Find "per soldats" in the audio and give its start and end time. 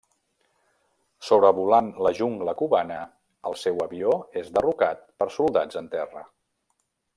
5.21-5.81